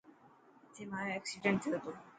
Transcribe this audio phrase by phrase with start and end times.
[0.69, 1.91] اٿي مايو ايڪسيڊنٽ ٿيو تو.